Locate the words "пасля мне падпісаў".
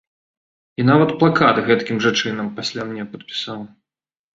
2.59-3.61